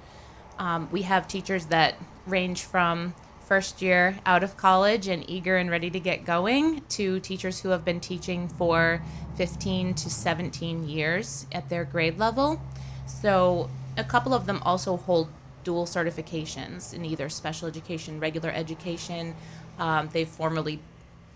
Um, 0.58 0.88
we 0.90 1.02
have 1.02 1.28
teachers 1.28 1.66
that 1.66 1.96
range 2.26 2.64
from 2.64 3.14
first 3.46 3.82
year 3.82 4.20
out 4.26 4.42
of 4.42 4.58
college 4.58 5.08
and 5.08 5.30
eager 5.30 5.58
and 5.58 5.70
ready 5.70 5.90
to 5.90 6.00
get 6.00 6.26
going 6.26 6.82
to 6.90 7.20
teachers 7.20 7.60
who 7.60 7.70
have 7.70 7.84
been 7.84 8.00
teaching 8.00 8.48
for 8.48 9.04
15 9.36 9.94
to 9.94 10.10
17 10.10 10.88
years 10.88 11.46
at 11.52 11.70
their 11.70 11.84
grade 11.84 12.18
level. 12.18 12.60
So 13.06 13.70
a 13.98 14.04
couple 14.04 14.34
of 14.34 14.46
them 14.46 14.62
also 14.64 14.98
hold 14.98 15.28
dual 15.66 15.86
certifications 15.86 16.94
in 16.94 17.04
either 17.04 17.28
special 17.28 17.68
education, 17.68 18.22
regular 18.22 18.52
education. 18.52 19.36
Um, 19.78 20.10
they've 20.14 20.28
formerly 20.28 20.80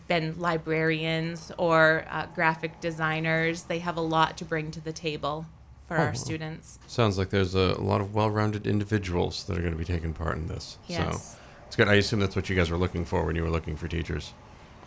been 0.08 0.40
librarians 0.40 1.52
or 1.58 2.06
uh, 2.10 2.28
graphic 2.34 2.80
designers. 2.80 3.64
They 3.64 3.80
have 3.80 3.98
a 3.98 4.02
lot 4.02 4.38
to 4.38 4.46
bring 4.46 4.72
to 4.72 4.80
the 4.80 4.94
table 4.94 5.46
for 5.88 5.98
our 5.98 6.14
students. 6.14 6.78
Sounds 6.88 7.18
like 7.18 7.32
there's 7.32 7.56
a, 7.56 7.74
lot 7.82 8.00
of 8.00 8.14
well-rounded 8.14 8.68
individuals 8.68 9.44
that 9.46 9.58
are 9.58 9.62
going 9.62 9.74
to 9.74 9.78
be 9.78 9.84
taking 9.84 10.14
part 10.14 10.38
in 10.38 10.48
this. 10.48 10.78
Yes. 10.88 11.34
So 11.34 11.40
it's 11.66 11.76
good. 11.76 11.88
I 11.88 11.96
assume 11.96 12.20
that's 12.20 12.36
what 12.36 12.48
you 12.48 12.56
guys 12.56 12.70
were 12.70 12.78
looking 12.78 13.06
for 13.06 13.26
when 13.26 13.36
you 13.36 13.44
were 13.44 13.50
looking 13.50 13.76
for 13.76 13.88
teachers. 13.88 14.34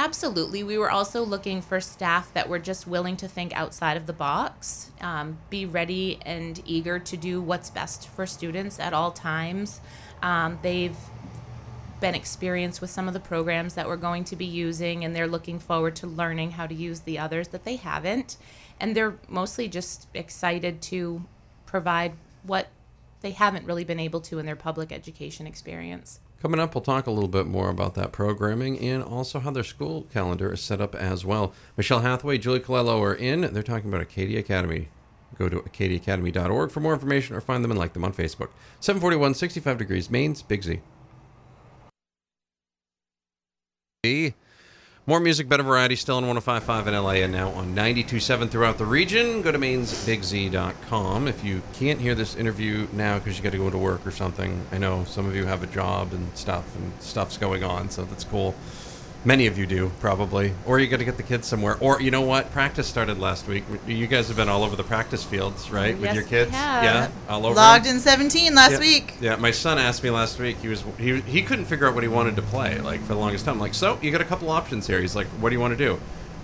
Absolutely. 0.04 0.64
We 0.64 0.78
were 0.78 0.90
also 0.90 1.24
looking 1.24 1.62
for 1.62 1.80
staff 1.80 2.34
that 2.34 2.48
were 2.48 2.58
just 2.58 2.88
willing 2.88 3.16
to 3.18 3.28
think 3.28 3.54
outside 3.54 3.96
of 3.96 4.06
the 4.06 4.12
box, 4.12 4.90
um, 5.00 5.38
be 5.48 5.64
ready 5.64 6.18
and 6.26 6.60
eager 6.66 6.98
to 6.98 7.16
do 7.16 7.40
what's 7.40 7.70
best 7.70 8.08
for 8.08 8.26
students 8.26 8.80
at 8.80 8.92
all 8.92 9.12
times. 9.12 9.80
Um, 10.20 10.58
they've 10.60 10.96
been 12.00 12.16
experienced 12.16 12.80
with 12.80 12.90
some 12.90 13.06
of 13.06 13.14
the 13.14 13.20
programs 13.20 13.74
that 13.74 13.86
we're 13.86 13.96
going 13.96 14.24
to 14.24 14.34
be 14.34 14.44
using, 14.44 15.04
and 15.04 15.14
they're 15.14 15.28
looking 15.28 15.60
forward 15.60 15.94
to 15.96 16.08
learning 16.08 16.50
how 16.50 16.66
to 16.66 16.74
use 16.74 17.02
the 17.02 17.20
others 17.20 17.48
that 17.48 17.62
they 17.62 17.76
haven't. 17.76 18.38
And 18.80 18.96
they're 18.96 19.18
mostly 19.28 19.68
just 19.68 20.08
excited 20.14 20.82
to 20.82 21.22
provide 21.64 22.14
what 22.42 22.66
they 23.20 23.30
haven't 23.30 23.66
really 23.66 23.84
been 23.84 24.00
able 24.00 24.20
to 24.22 24.40
in 24.40 24.46
their 24.46 24.56
public 24.56 24.90
education 24.90 25.46
experience. 25.46 26.18
Coming 26.42 26.58
up, 26.58 26.74
we'll 26.74 26.82
talk 26.82 27.06
a 27.06 27.12
little 27.12 27.28
bit 27.28 27.46
more 27.46 27.68
about 27.68 27.94
that 27.94 28.10
programming 28.10 28.76
and 28.80 29.00
also 29.00 29.38
how 29.38 29.52
their 29.52 29.62
school 29.62 30.08
calendar 30.12 30.52
is 30.52 30.60
set 30.60 30.80
up 30.80 30.92
as 30.92 31.24
well. 31.24 31.54
Michelle 31.76 32.00
Hathaway, 32.00 32.36
Julie 32.36 32.58
Colello 32.58 33.00
are 33.00 33.14
in. 33.14 33.42
They're 33.54 33.62
talking 33.62 33.88
about 33.88 34.00
Acadia 34.00 34.40
Academy. 34.40 34.88
Go 35.38 35.48
to 35.48 35.60
acadiaacademy.org 35.60 36.72
for 36.72 36.80
more 36.80 36.94
information 36.94 37.36
or 37.36 37.40
find 37.40 37.62
them 37.62 37.70
and 37.70 37.78
like 37.78 37.92
them 37.92 38.04
on 38.04 38.12
Facebook. 38.12 38.48
741 38.80 39.34
65 39.34 39.78
degrees, 39.78 40.10
Maine's 40.10 40.42
Big 40.42 40.64
Z. 40.64 40.80
More 45.04 45.18
music, 45.18 45.48
better 45.48 45.64
variety, 45.64 45.96
still 45.96 46.18
on 46.18 46.24
105.5 46.24 46.86
in 46.86 46.94
LA 46.94 47.10
and 47.24 47.32
now 47.32 47.48
on 47.48 47.74
92.7 47.74 48.48
throughout 48.48 48.78
the 48.78 48.84
region. 48.84 49.42
Go 49.42 49.50
to 49.50 49.58
mainesbigz.com. 49.58 51.26
If 51.26 51.42
you 51.42 51.60
can't 51.72 52.00
hear 52.00 52.14
this 52.14 52.36
interview 52.36 52.86
now 52.92 53.18
because 53.18 53.36
you 53.36 53.42
got 53.42 53.50
to 53.50 53.58
go 53.58 53.68
to 53.68 53.78
work 53.78 54.06
or 54.06 54.12
something, 54.12 54.64
I 54.70 54.78
know 54.78 55.02
some 55.02 55.26
of 55.26 55.34
you 55.34 55.44
have 55.44 55.64
a 55.64 55.66
job 55.66 56.12
and 56.12 56.28
stuff, 56.38 56.64
and 56.76 56.92
stuff's 57.00 57.36
going 57.36 57.64
on, 57.64 57.90
so 57.90 58.04
that's 58.04 58.22
cool. 58.22 58.54
Many 59.24 59.46
of 59.46 59.56
you 59.56 59.66
do, 59.66 59.92
probably. 60.00 60.52
Or 60.66 60.80
you 60.80 60.88
got 60.88 60.98
to 60.98 61.04
get 61.04 61.16
the 61.16 61.22
kids 61.22 61.46
somewhere. 61.46 61.76
Or, 61.78 62.00
you 62.02 62.10
know 62.10 62.22
what? 62.22 62.50
Practice 62.50 62.88
started 62.88 63.20
last 63.20 63.46
week. 63.46 63.62
You 63.86 64.08
guys 64.08 64.26
have 64.26 64.36
been 64.36 64.48
all 64.48 64.64
over 64.64 64.74
the 64.74 64.82
practice 64.82 65.22
fields, 65.22 65.70
right? 65.70 65.94
With 65.94 66.06
Yes, 66.06 66.14
your 66.16 66.24
kids? 66.24 66.50
Yeah, 66.52 67.08
all 67.28 67.46
over. 67.46 67.54
Logged 67.54 67.86
in 67.86 68.00
17 68.00 68.52
last 68.54 68.72
yeah. 68.72 68.78
week. 68.80 69.14
Yeah, 69.20 69.36
my 69.36 69.52
son 69.52 69.78
asked 69.78 70.02
me 70.02 70.10
last 70.10 70.40
week. 70.40 70.56
He 70.58 70.66
was 70.66 70.82
he 70.98 71.20
he 71.20 71.42
couldn't 71.42 71.66
figure 71.66 71.86
out 71.86 71.94
what 71.94 72.02
he 72.02 72.08
wanted 72.08 72.34
to 72.36 72.42
play 72.42 72.80
like 72.80 73.00
for 73.02 73.14
the 73.14 73.20
longest 73.20 73.44
time. 73.44 73.54
I'm 73.54 73.60
like, 73.60 73.74
so 73.74 73.96
you 74.02 74.10
got 74.10 74.20
a 74.20 74.24
couple 74.24 74.50
options 74.50 74.88
here. 74.88 75.00
He's 75.00 75.14
like, 75.14 75.28
what 75.28 75.50
do 75.50 75.54
you 75.54 75.60
want 75.60 75.78
to 75.78 75.84
do? 75.84 76.00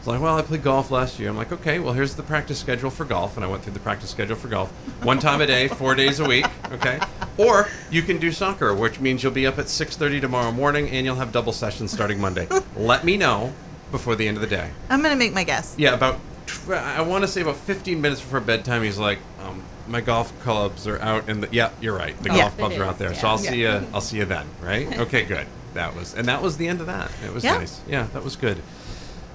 He's 0.09 0.15
like, 0.15 0.23
well, 0.23 0.39
I 0.39 0.41
played 0.43 0.63
golf 0.63 0.91
last 0.91 1.19
year. 1.19 1.29
I'm 1.29 1.37
like, 1.37 1.53
okay, 1.53 1.79
well, 1.81 1.93
here's 1.93 2.15
the 2.15 2.23
practice 2.23 2.59
schedule 2.59 2.89
for 2.89 3.05
golf, 3.05 3.37
and 3.37 3.45
I 3.45 3.49
went 3.49 3.63
through 3.63 3.75
the 3.75 3.79
practice 3.81 4.09
schedule 4.09 4.37
for 4.37 4.49
golf. 4.49 4.71
One 5.05 5.19
time 5.19 5.43
a 5.43 5.47
day, 5.47 5.69
four 5.69 5.95
days 5.95 6.19
a 6.19 6.25
week. 6.25 6.47
Okay, 6.73 6.99
or 7.37 7.69
you 7.91 8.01
can 8.01 8.17
do 8.17 8.33
soccer, 8.33 8.75
which 8.75 9.01
means 9.01 9.23
you'll 9.23 9.33
be 9.33 9.47
up 9.47 9.59
at 9.59 9.67
6:30 9.67 10.23
tomorrow 10.23 10.51
morning, 10.51 10.89
and 10.89 11.05
you'll 11.05 11.17
have 11.17 11.31
double 11.31 11.53
sessions 11.53 11.93
starting 11.93 12.19
Monday. 12.19 12.49
Let 12.77 13.05
me 13.05 13.19
know 13.19 13.53
before 13.93 14.17
the 14.17 14.27
end 14.27 14.39
of 14.39 14.41
the 14.41 14.47
day. 14.47 14.71
I'm 14.89 15.01
going 15.03 15.13
to 15.13 15.19
make 15.19 15.35
my 15.35 15.45
guess. 15.45 15.75
Yeah, 15.77 15.93
about 15.93 16.17
tw- 16.47 16.71
I 16.71 17.03
want 17.03 17.23
to 17.25 17.29
say 17.29 17.43
about 17.43 17.57
15 17.57 18.01
minutes 18.01 18.23
before 18.23 18.41
bedtime. 18.41 18.83
He's 18.85 18.97
like, 18.99 19.19
um, 19.43 19.63
my 19.89 20.01
golf 20.01 20.33
clubs 20.41 20.87
are 20.89 20.99
out, 21.01 21.29
in 21.29 21.43
the, 21.43 21.49
yeah, 21.53 21.69
you're 21.83 21.95
right. 21.97 22.17
The 22.23 22.31
Yeah. 22.31 22.37
golf 22.45 22.57
clubs 22.57 22.77
It 22.77 22.81
are 22.81 22.85
out 22.85 22.99
there, 22.99 23.13
yeah. 23.13 23.19
so 23.21 23.29
I'll 23.29 23.37
see 23.39 23.61
you. 23.61 23.87
I'll 23.93 24.01
see 24.01 24.17
you 24.17 24.25
then, 24.25 24.47
right? 24.63 25.01
Okay, 25.01 25.25
good. 25.25 25.47
That 25.75 25.95
was, 25.95 26.15
and 26.15 26.27
that 26.29 26.41
was 26.41 26.57
the 26.57 26.67
end 26.67 26.81
of 26.81 26.87
that. 26.87 27.11
It 27.27 27.33
was 27.35 27.45
Yeah. 27.45 27.59
nice. 27.59 27.81
Yeah, 27.87 28.07
that 28.15 28.25
was 28.25 28.37
good. 28.37 28.57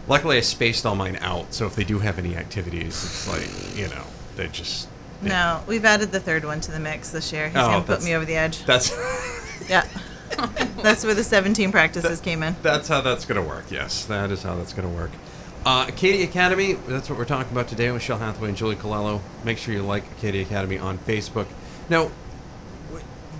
Luckily, 0.08 0.38
I 0.38 0.42
spaced 0.42 0.86
all 0.86 0.96
mine 0.96 1.18
out, 1.22 1.54
so 1.54 1.66
if 1.66 1.76
they 1.76 1.84
do 1.84 2.00
have 2.00 2.20
any 2.20 2.36
activities, 2.36 2.88
it's 3.04 3.28
like 3.28 3.78
you 3.78 3.88
know, 3.88 4.04
they 4.36 4.48
just. 4.50 4.90
No, 5.22 5.64
we've 5.68 5.86
added 5.86 6.12
the 6.12 6.20
third 6.20 6.44
one 6.44 6.60
to 6.62 6.72
the 6.72 6.80
mix 6.80 7.12
this 7.12 7.32
year. 7.32 7.48
He's 7.48 7.56
Oh, 7.58 7.68
going 7.68 7.82
to 7.84 7.88
put 7.88 8.04
me 8.04 8.14
over 8.14 8.26
the 8.26 8.36
edge. 8.36 8.66
That's 8.66 8.90
Yeah. 9.70 9.88
That's 10.82 11.06
where 11.06 11.14
the 11.14 11.24
17 11.24 11.72
practices 11.72 12.20
came 12.20 12.44
in. 12.44 12.56
that's 12.64 12.88
how 12.90 13.00
that's 13.02 13.24
gonna 13.24 13.42
work. 13.44 13.66
Yes, 13.70 14.04
that 14.06 14.32
is 14.32 14.44
how 14.44 14.56
that's 14.56 14.74
gonna 14.74 14.90
work. 14.90 15.12
Uh, 15.66 15.86
Acadia 15.88 16.26
Academy, 16.26 16.74
that's 16.74 17.10
what 17.10 17.18
we're 17.18 17.24
talking 17.24 17.52
about 17.54 17.68
today 17.70 17.86
with 17.92 18.02
Michelle 18.02 18.18
Hathaway 18.18 18.50
and 18.50 18.58
Julie 18.58 18.76
Colello. 18.76 19.22
Make 19.46 19.58
sure 19.60 19.74
you 19.74 19.84
like 19.84 20.04
Acadia 20.18 20.42
Academy 20.42 20.78
on 20.80 20.98
Facebook. 20.98 21.46
Now, 21.88 22.10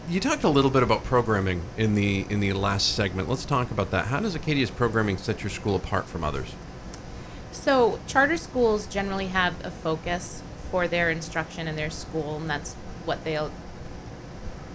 you 0.10 0.20
talked 0.20 0.44
a 0.44 0.50
little 0.50 0.72
bit 0.72 0.84
about 0.84 1.04
programming 1.04 1.62
in 1.78 1.96
the 1.96 2.26
in 2.30 2.40
the 2.40 2.54
last 2.54 2.96
segment. 2.96 3.30
Let's 3.30 3.46
talk 3.46 3.72
about 3.72 3.92
that. 3.92 4.08
How 4.08 4.20
does 4.20 4.36
Acadia's 4.36 4.72
programming 4.72 5.18
set 5.18 5.42
your 5.42 5.50
school 5.50 5.76
apart 5.76 6.06
from 6.06 6.24
others? 6.24 6.54
So, 7.52 8.00
charter 8.08 8.38
schools 8.38 8.88
generally 8.88 9.28
have 9.28 9.64
a 9.66 9.72
focus 9.72 10.42
for 10.72 10.88
their 10.88 11.10
instruction 11.10 11.68
in 11.68 11.76
their 11.76 11.90
school, 11.90 12.38
and 12.38 12.50
that's 12.50 12.74
what 13.06 13.24
they'll 13.24 13.52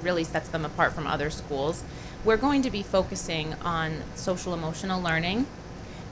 really 0.02 0.24
sets 0.24 0.48
them 0.48 0.64
apart 0.64 0.92
from 0.92 1.06
other 1.06 1.28
schools. 1.28 1.82
We're 2.24 2.36
going 2.36 2.62
to 2.62 2.70
be 2.70 2.82
focusing 2.82 3.54
on 3.54 4.02
social 4.14 4.54
emotional 4.54 5.02
learning 5.02 5.46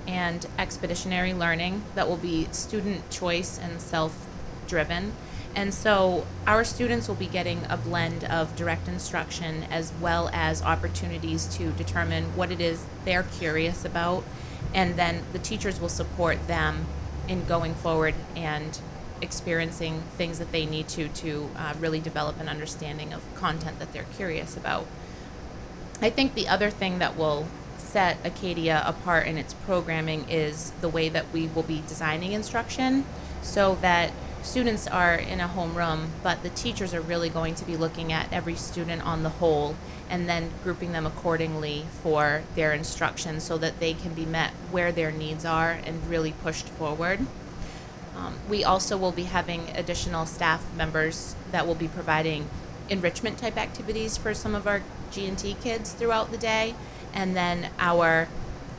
and 0.06 0.44
expeditionary 0.58 1.32
learning 1.32 1.82
that 1.94 2.08
will 2.08 2.16
be 2.16 2.48
student 2.52 3.08
choice 3.10 3.58
and 3.58 3.80
self 3.80 4.26
driven. 4.66 5.12
And 5.56 5.72
so 5.72 6.26
our 6.46 6.64
students 6.64 7.08
will 7.08 7.14
be 7.14 7.26
getting 7.26 7.62
a 7.70 7.78
blend 7.78 8.24
of 8.24 8.54
direct 8.56 8.88
instruction 8.88 9.64
as 9.70 9.90
well 10.02 10.28
as 10.34 10.60
opportunities 10.60 11.46
to 11.56 11.72
determine 11.72 12.36
what 12.36 12.52
it 12.52 12.60
is 12.60 12.84
they're 13.06 13.22
curious 13.22 13.82
about. 13.82 14.22
And 14.74 14.96
then 14.96 15.22
the 15.32 15.38
teachers 15.38 15.80
will 15.80 15.88
support 15.88 16.46
them 16.46 16.84
in 17.26 17.46
going 17.46 17.74
forward 17.74 18.14
and 18.36 18.78
experiencing 19.22 20.02
things 20.18 20.38
that 20.38 20.52
they 20.52 20.66
need 20.66 20.88
to 20.88 21.08
to 21.08 21.48
uh, 21.56 21.72
really 21.80 22.00
develop 22.00 22.38
an 22.38 22.50
understanding 22.50 23.14
of 23.14 23.22
content 23.34 23.78
that 23.78 23.94
they're 23.94 24.04
curious 24.14 24.58
about. 24.58 24.86
I 26.02 26.10
think 26.10 26.34
the 26.34 26.48
other 26.48 26.68
thing 26.68 26.98
that 26.98 27.16
will 27.16 27.46
set 27.78 28.18
Acadia 28.24 28.82
apart 28.84 29.26
in 29.26 29.38
its 29.38 29.54
programming 29.54 30.28
is 30.28 30.72
the 30.82 30.88
way 30.90 31.08
that 31.08 31.32
we 31.32 31.46
will 31.48 31.62
be 31.62 31.82
designing 31.88 32.32
instruction 32.32 33.06
so 33.40 33.76
that 33.76 34.12
students 34.46 34.86
are 34.86 35.14
in 35.14 35.40
a 35.40 35.48
homeroom, 35.48 36.06
but 36.22 36.42
the 36.42 36.50
teachers 36.50 36.94
are 36.94 37.00
really 37.00 37.28
going 37.28 37.54
to 37.56 37.64
be 37.64 37.76
looking 37.76 38.12
at 38.12 38.32
every 38.32 38.54
student 38.54 39.04
on 39.04 39.22
the 39.24 39.28
whole 39.28 39.76
and 40.08 40.28
then 40.28 40.50
grouping 40.62 40.92
them 40.92 41.04
accordingly 41.04 41.84
for 42.02 42.42
their 42.54 42.72
instruction 42.72 43.40
so 43.40 43.58
that 43.58 43.80
they 43.80 43.92
can 43.92 44.14
be 44.14 44.24
met 44.24 44.52
where 44.70 44.92
their 44.92 45.10
needs 45.10 45.44
are 45.44 45.72
and 45.72 46.08
really 46.08 46.32
pushed 46.32 46.68
forward. 46.68 47.26
Um, 48.16 48.36
we 48.48 48.62
also 48.62 48.96
will 48.96 49.12
be 49.12 49.24
having 49.24 49.68
additional 49.74 50.24
staff 50.26 50.64
members 50.74 51.34
that 51.50 51.66
will 51.66 51.74
be 51.74 51.88
providing 51.88 52.48
enrichment 52.88 53.38
type 53.38 53.56
activities 53.56 54.16
for 54.16 54.32
some 54.32 54.54
of 54.54 54.66
our 54.66 54.80
G&T 55.10 55.56
kids 55.60 55.92
throughout 55.92 56.30
the 56.30 56.38
day 56.38 56.76
and 57.12 57.36
then 57.36 57.70
our 57.80 58.28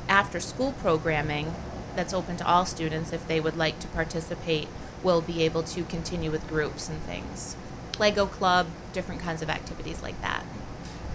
after 0.08 0.40
school 0.40 0.72
programming 0.82 1.54
that's 1.96 2.14
open 2.14 2.38
to 2.38 2.48
all 2.48 2.66
students 2.66 3.12
if 3.12 3.28
they 3.28 3.40
would 3.40 3.58
like 3.58 3.80
to 3.80 3.88
participate 3.90 4.70
will 5.04 5.22
be 5.22 5.44
able 5.44 5.63
to 5.63 5.84
continue 5.84 6.32
with 6.32 6.48
groups 6.48 6.89
and 6.89 7.01
things. 7.01 7.56
Lego 8.00 8.25
club, 8.25 8.68
different 8.94 9.22
kinds 9.22 9.42
of 9.42 9.50
activities 9.50 10.01
like 10.01 10.20
that. 10.22 10.44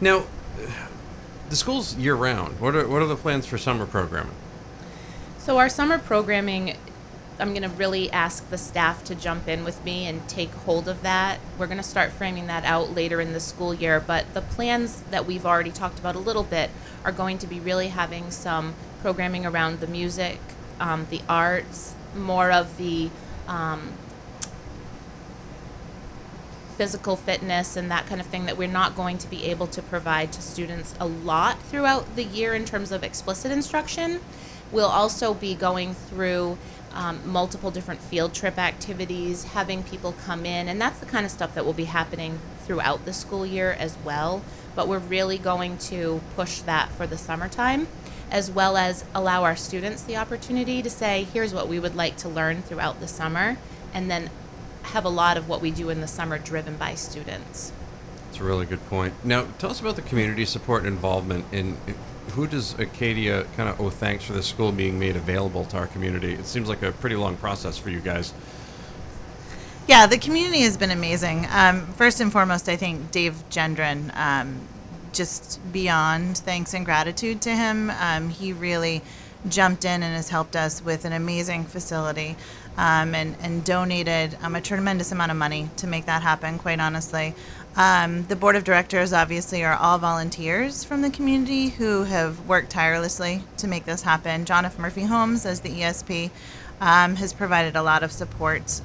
Now, 0.01 0.25
the 1.49 1.57
school's 1.57 1.97
year 1.97 2.15
round. 2.15 2.61
What 2.61 2.75
are 2.75 2.89
what 2.89 3.03
are 3.03 3.07
the 3.07 3.17
plans 3.17 3.47
for 3.47 3.59
summer 3.59 3.87
programming? 3.87 4.35
So 5.39 5.59
our 5.59 5.69
summer 5.69 5.99
programming, 5.99 6.77
I'm 7.39 7.51
going 7.51 7.63
to 7.63 7.69
really 7.69 8.11
ask 8.11 8.49
the 8.49 8.59
staff 8.59 9.03
to 9.05 9.15
jump 9.15 9.49
in 9.49 9.65
with 9.65 9.85
me 9.85 10.07
and 10.07 10.27
take 10.29 10.51
hold 10.51 10.89
of 10.89 11.03
that. 11.03 11.41
We're 11.59 11.67
going 11.67 11.79
to 11.79 11.83
start 11.83 12.13
framing 12.13 12.47
that 12.47 12.65
out 12.65 12.95
later 12.95 13.21
in 13.21 13.33
the 13.33 13.41
school 13.41 13.75
year, 13.75 14.01
but 14.01 14.33
the 14.35 14.41
plans 14.41 15.01
that 15.11 15.27
we've 15.27 15.45
already 15.45 15.73
talked 15.73 15.99
about 15.99 16.15
a 16.15 16.21
little 16.21 16.45
bit 16.45 16.71
are 17.05 17.13
going 17.13 17.39
to 17.39 17.47
be 17.47 17.59
really 17.59 17.89
having 17.89 18.31
some 18.31 18.75
programming 19.01 19.45
around 19.45 19.81
the 19.81 19.89
music, 19.89 20.39
um, 20.79 21.09
the 21.11 21.21
arts, 21.29 21.95
more 22.15 22.53
of 22.53 22.77
the 22.77 23.11
um, 23.49 23.93
physical 26.77 27.17
fitness 27.17 27.77
and 27.77 27.91
that 27.91 28.07
kind 28.07 28.21
of 28.21 28.27
thing 28.27 28.47
that 28.47 28.57
we're 28.57 28.67
not 28.67 28.97
going 28.97 29.19
to 29.19 29.29
be 29.29 29.45
able 29.45 29.67
to 29.69 29.83
provide 29.83 30.33
to 30.33 30.43
students 30.43 30.95
a 30.99 31.07
lot 31.07 31.61
throughout 31.63 32.17
the 32.17 32.25
year 32.25 32.55
in 32.55 32.65
terms 32.65 32.91
of 32.91 33.05
explicit 33.05 33.53
instruction. 33.53 34.21
We'll 34.73 34.89
also 34.89 35.35
be 35.35 35.55
going 35.55 35.95
through 35.95 36.57
um, 36.95 37.21
multiple 37.31 37.71
different 37.71 38.01
field 38.01 38.35
trip 38.35 38.59
activities, 38.59 39.45
having 39.45 39.83
people 39.83 40.13
come 40.25 40.45
in, 40.45 40.69
and 40.69 40.81
that's 40.81 40.99
the 40.99 41.07
kind 41.07 41.25
of 41.25 41.31
stuff 41.31 41.55
that 41.55 41.65
will 41.65 41.73
be 41.73 41.85
happening 41.85 42.39
throughout 42.65 43.05
the 43.05 43.13
school 43.13 43.47
year 43.47 43.73
as 43.79 43.97
well. 44.05 44.43
But 44.75 44.89
we're 44.89 44.99
really 44.99 45.39
going 45.39 45.79
to 45.79 46.21
push 46.37 46.61
that 46.61 46.91
for 46.91 47.07
the 47.07 47.19
summertime, 47.19 47.87
as 48.33 48.51
well 48.51 48.79
as 48.79 49.05
allow 49.15 49.45
our 49.45 49.55
students 49.55 50.03
the 50.03 50.17
opportunity 50.17 50.83
to 50.83 50.89
say, 50.89 51.29
here's 51.33 51.53
what 51.53 51.69
we 51.69 51.79
would 51.79 51.95
like 51.95 52.17
to 52.17 52.29
learn 52.29 52.63
throughout 52.63 52.99
the 52.99 53.07
summer, 53.07 53.59
and 53.93 54.11
then 54.11 54.31
have 54.85 55.05
a 55.05 55.11
lot 55.11 55.37
of 55.37 55.49
what 55.49 55.61
we 55.61 55.71
do 55.71 55.91
in 55.91 56.01
the 56.01 56.09
summer 56.09 56.39
driven 56.39 56.77
by 56.77 56.95
students. 56.95 57.73
That's 58.25 58.41
a 58.41 58.45
really 58.45 58.65
good 58.65 58.85
point. 58.89 59.13
Now, 59.23 59.47
tell 59.59 59.71
us 59.71 59.81
about 59.81 59.97
the 59.97 60.03
community 60.03 60.47
support 60.47 60.85
and 60.85 60.89
involvement 60.89 61.45
in 61.53 61.77
who 62.31 62.47
does 62.47 62.79
Acadia 62.79 63.45
kind 63.57 63.69
of 63.69 63.79
owe 63.79 63.91
thanks 63.91 64.25
for 64.25 64.33
the 64.33 64.43
school 64.43 64.73
being 64.73 64.99
made 64.99 65.17
available 65.17 65.67
to 65.67 65.77
our 65.77 65.87
community? 65.87 66.33
It 66.33 66.47
seems 66.47 66.71
like 66.71 66.83
a 66.83 66.93
pretty 66.93 67.17
long 67.17 67.37
process 67.37 67.77
for 67.77 67.91
you 67.91 68.01
guys. 68.01 68.33
Yeah, 69.87 70.07
the 70.07 70.17
community 70.17 70.63
has 70.63 70.79
been 70.79 70.93
amazing. 70.93 71.47
Um, 71.51 71.87
first 71.95 72.21
and 72.21 72.33
foremost, 72.33 72.69
I 72.71 72.77
think 72.77 73.11
Dave 73.11 73.35
Gendron, 73.51 74.17
um, 74.17 74.61
just 75.13 75.61
beyond 75.73 76.39
thanks 76.39 76.75
and 76.75 76.85
gratitude 76.85 77.43
to 77.43 77.51
him, 77.51 77.91
um, 78.01 78.29
he 78.29 78.53
really 78.53 79.03
jumped 79.49 79.85
in 79.85 80.03
and 80.03 80.15
has 80.15 80.29
helped 80.29 80.57
us 80.57 80.85
with 80.85 81.05
an 81.05 81.13
amazing 81.13 81.65
facility 81.65 82.37
um, 82.77 83.15
and, 83.15 83.37
and 83.41 83.65
donated 83.65 84.37
um, 84.43 84.55
a 84.55 84.61
tremendous 84.61 85.13
amount 85.13 85.31
of 85.31 85.37
money 85.37 85.69
to 85.77 85.87
make 85.87 86.07
that 86.07 86.23
happen, 86.23 86.59
quite 86.59 86.81
honestly. 86.81 87.35
Um, 87.75 88.25
the 88.27 88.37
board 88.37 88.57
of 88.57 88.65
directors 88.65 89.13
obviously 89.13 89.65
are 89.65 89.75
all 89.75 89.99
volunteers 89.99 90.85
from 90.85 91.03
the 91.03 91.11
community 91.11 91.71
who 91.71 92.05
have 92.05 92.47
worked 92.47 92.71
tirelessly 92.71 93.43
to 93.59 93.67
make 93.67 93.85
this 93.85 94.03
happen. 94.03 94.45
John 94.45 94.65
F. 94.65 94.79
Murphy 94.79 95.05
Homes, 95.05 95.47
as 95.47 95.61
the 95.61 95.71
ESP, 95.71 96.31
um, 96.81 97.17
has 97.17 97.33
provided 97.33 97.77
a 97.77 97.83
lot 97.83 98.03
of 98.03 98.13
support. 98.13 98.81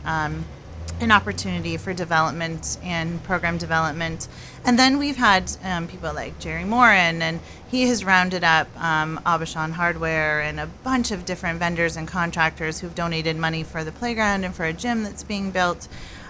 An 1.00 1.12
opportunity 1.12 1.78
for 1.78 1.94
development 1.94 2.80
and 2.82 3.22
program 3.24 3.60
development. 3.60 4.28
And 4.66 4.80
then 4.80 4.98
we've 4.98 5.16
had 5.16 5.52
um, 5.64 5.88
people 5.88 6.12
like 6.12 6.40
Jerry 6.40 6.66
Morin, 6.66 7.22
and 7.22 7.40
he 7.70 7.84
has 7.84 8.04
rounded 8.04 8.44
up 8.44 8.68
um, 8.82 9.20
Aubuchon 9.24 9.74
Hardware 9.74 10.42
and 10.42 10.60
a 10.60 10.66
bunch 10.66 11.12
of 11.12 11.24
different 11.24 11.60
vendors 11.60 11.98
and 11.98 12.08
contractors 12.08 12.80
who've 12.80 12.96
donated 12.96 13.36
money 13.36 13.62
for 13.62 13.84
the 13.84 13.92
playground 13.92 14.44
and 14.44 14.56
for 14.56 14.66
a 14.66 14.74
gym 14.74 15.04
that's 15.04 15.22
being 15.22 15.52
built. 15.52 15.88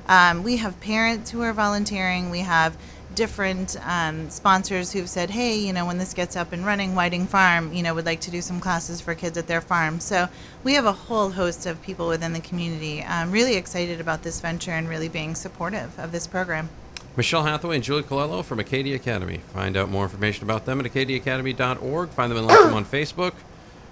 Um, 0.10 0.44
we 0.44 0.58
have 0.58 0.78
parents 0.82 1.32
who 1.32 1.42
are 1.44 1.54
volunteering. 1.54 2.30
We 2.30 2.40
have 2.40 2.78
different 3.18 3.76
um, 3.84 4.30
sponsors 4.30 4.94
who've 4.94 5.10
said, 5.10 5.32
hey, 5.32 5.58
you 5.58 5.74
know, 5.74 5.88
when 5.88 5.98
this 5.98 6.14
gets 6.14 6.36
up 6.36 6.54
and 6.54 6.64
running, 6.64 6.94
Whiting 6.94 7.26
Farm, 7.26 7.74
you 7.74 7.82
know, 7.82 7.96
would 7.96 8.06
like 8.06 8.22
to 8.22 8.32
do 8.32 8.44
some 8.44 8.60
classes 8.60 9.02
for 9.02 9.16
kids 9.16 9.40
at 9.40 9.48
their 9.48 9.60
farm. 9.60 10.00
So 10.00 10.30
we 10.64 10.76
have 10.76 10.86
a 10.86 10.94
whole 10.94 11.32
host 11.32 11.66
of 11.66 11.82
people 11.82 12.08
within 12.08 12.34
the 12.34 12.40
community. 12.40 13.02
I'm 13.02 13.32
really 13.32 13.56
excited 13.56 14.00
about 14.00 14.22
this 14.22 14.40
venture 14.40 14.72
and 14.72 14.88
really 14.88 15.10
being 15.10 15.34
supportive 15.34 15.98
of 15.98 16.12
this 16.12 16.28
program. 16.28 16.70
Michelle 17.16 17.44
Hathaway 17.44 17.78
and 17.78 17.84
Julie 17.84 18.04
Colello 18.04 18.46
from 18.46 18.60
Acadia 18.60 18.96
Academy. 18.96 19.40
Find 19.52 19.76
out 19.76 19.90
more 19.90 20.04
information 20.04 20.44
about 20.44 20.66
them 20.66 20.80
at 20.80 20.86
acadiaacademy.org. 20.86 22.10
Find 22.10 22.32
them 22.32 22.38
and 22.38 22.46
like 22.46 22.60
them 22.60 22.76
on 22.76 22.86
Facebook. 22.86 23.34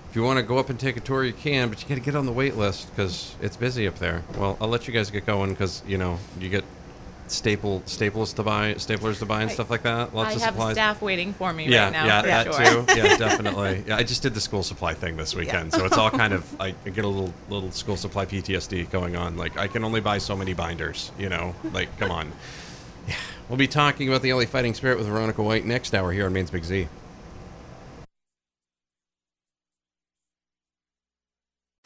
If 0.08 0.16
you 0.16 0.22
want 0.22 0.38
to 0.38 0.44
go 0.44 0.60
up 0.60 0.70
and 0.70 0.80
take 0.80 0.98
a 0.98 1.00
tour, 1.00 1.24
you 1.24 1.34
can, 1.34 1.70
but 1.70 1.82
you 1.82 1.90
got 1.90 1.96
to 1.96 2.02
get 2.02 2.16
on 2.16 2.28
the 2.28 2.32
wait 2.32 2.56
list 2.56 2.96
because 2.96 3.36
it's 3.42 3.58
busy 3.58 3.88
up 3.88 3.98
there. 3.98 4.24
Well, 4.38 4.56
I'll 4.62 4.68
let 4.68 4.88
you 4.88 4.94
guys 4.94 5.10
get 5.10 5.26
going 5.26 5.50
because 5.50 5.82
you 5.88 5.98
know 5.98 6.20
you 6.40 6.50
get 6.50 6.64
staple 7.28 7.82
staples 7.86 8.34
to 8.34 8.44
buy, 8.44 8.74
staplers 8.76 9.20
to 9.20 9.26
buy, 9.26 9.42
and 9.42 9.52
I- 9.52 9.54
stuff 9.54 9.70
like 9.70 9.84
that. 9.84 10.14
Lots 10.16 10.32
I 10.32 10.36
of 10.36 10.42
have 10.42 10.54
supplies. 10.54 10.74
staff 10.76 11.02
waiting 11.02 11.34
for 11.34 11.52
me 11.54 11.68
yeah, 11.68 11.86
right 11.86 11.92
now. 11.94 12.06
yeah, 12.06 12.22
that 12.22 12.54
sure. 12.54 12.86
too. 12.86 12.96
Yeah, 12.96 13.18
definitely. 13.18 13.84
Yeah, 13.88 13.98
I 13.98 14.04
just 14.04 14.22
did 14.22 14.34
the 14.34 14.42
school 14.42 14.64
supply 14.64 14.94
thing 14.94 15.18
this 15.18 15.36
weekend, 15.36 15.74
so 15.74 15.86
it's 15.86 15.98
all 15.98 16.12
kind 16.12 16.34
of 16.34 16.62
I 16.62 16.68
I 16.86 16.90
get 16.90 17.06
a 17.06 17.08
little 17.08 17.34
little 17.50 17.72
school 17.72 17.98
supply 17.98 18.26
PTSD 18.26 18.90
going 18.90 19.16
on. 19.16 19.38
Like 19.38 19.58
I 19.58 19.68
can 19.68 19.84
only 19.84 20.02
buy 20.02 20.18
so 20.18 20.36
many 20.36 20.54
binders, 20.54 21.12
you 21.18 21.30
know. 21.30 21.56
Like 21.74 21.98
come 21.98 22.12
on. 22.12 22.32
Yeah, 23.08 23.14
we'll 23.50 23.58
be 23.60 23.68
talking 23.68 24.08
about 24.08 24.24
the 24.24 24.34
LA 24.34 24.46
Fighting 24.46 24.74
Spirit 24.74 24.98
with 24.98 25.06
Veronica 25.06 25.44
White 25.44 25.64
next 25.64 25.94
hour 25.94 26.12
here 26.12 26.26
on 26.26 26.34
Maine's 26.34 26.50
Big 26.50 26.64
Z. 26.64 26.88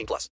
18 0.00 0.06
plus. 0.06 0.28